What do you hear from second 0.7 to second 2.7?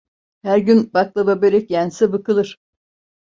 baklava börek yense bıkılır.